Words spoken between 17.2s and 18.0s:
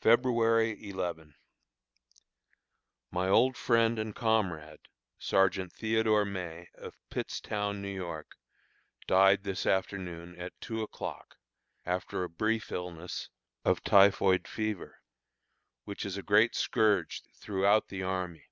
throughout